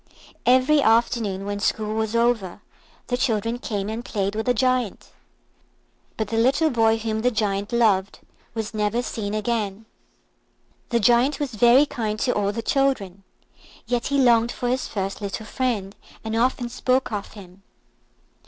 [0.47, 2.63] Every afternoon, when school was over,
[3.05, 5.09] the children came and played with the Giant.
[6.17, 8.17] But the little boy whom the Giant loved
[8.55, 9.85] was never seen again.
[10.89, 13.23] The Giant was very kind to all the children,
[13.85, 17.61] yet he longed for his first little friend, and often spoke of him.